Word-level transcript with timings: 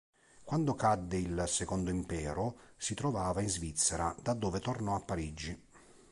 Quando 0.43 0.73
cadde 0.73 1.17
il 1.17 1.43
Secondo 1.45 1.91
Impero, 1.91 2.61
si 2.75 2.95
trovava 2.95 3.39
in 3.43 3.49
Svizzera, 3.49 4.15
da 4.19 4.33
dove 4.33 4.59
tornò 4.59 4.95
a 4.95 4.99
Parigi. 5.01 5.63